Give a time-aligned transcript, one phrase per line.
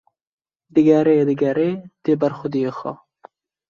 [0.73, 1.69] digere digere
[2.03, 2.91] tê ber xwediyê xwe